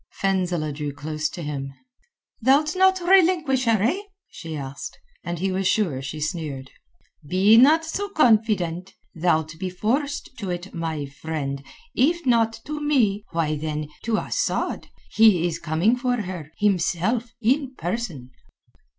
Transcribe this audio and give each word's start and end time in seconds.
Fenzileh 0.19 0.73
drew 0.73 0.91
close 0.91 1.29
to 1.29 1.43
him. 1.43 1.75
"Thou'lt 2.43 2.75
not 2.75 2.99
relinquish 3.07 3.65
her, 3.65 3.83
eh?" 3.83 4.01
she 4.29 4.57
asked, 4.57 4.97
and 5.23 5.37
he 5.37 5.51
was 5.51 5.67
sure 5.67 6.01
she 6.01 6.19
sneered. 6.19 6.71
"Be 7.29 7.55
not 7.55 7.85
so 7.85 8.09
confident. 8.09 8.95
Thou'lt 9.15 9.59
be 9.59 9.69
forced 9.69 10.35
to 10.39 10.49
it, 10.49 10.73
my 10.73 11.05
friend—if 11.05 12.25
not 12.25 12.59
to 12.65 12.81
me, 12.81 13.25
why 13.29 13.55
then, 13.55 13.89
to 14.01 14.17
Asad. 14.17 14.87
He 15.11 15.45
is 15.45 15.59
coming 15.59 15.95
for 15.95 16.21
her, 16.21 16.49
himself, 16.57 17.35
in 17.39 17.75
person." 17.75 18.31